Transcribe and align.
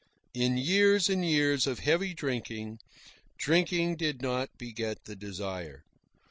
In 0.33 0.57
years 0.57 1.09
and 1.09 1.23
years 1.23 1.67
of 1.67 1.81
heavy 1.81 2.15
drinking, 2.15 2.79
drinking 3.37 3.97
did 3.97 4.19
not 4.19 4.49
beget 4.57 5.03
the 5.05 5.15
desire. 5.15 5.83